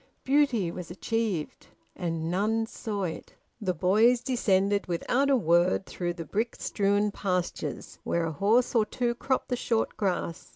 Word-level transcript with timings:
Beauty 0.23 0.71
was 0.71 0.89
achieved, 0.89 1.67
and 1.95 2.31
none 2.31 2.65
saw 2.65 3.03
it. 3.03 3.35
The 3.61 3.75
boys 3.75 4.21
descended 4.21 4.87
without 4.87 5.29
a 5.29 5.35
word 5.35 5.85
through 5.85 6.13
the 6.13 6.25
brick 6.25 6.55
strewn 6.57 7.11
pastures, 7.11 7.99
where 8.03 8.25
a 8.25 8.31
horse 8.31 8.73
or 8.73 8.83
two 8.83 9.13
cropped 9.13 9.49
the 9.49 9.55
short 9.55 9.97
grass. 9.97 10.49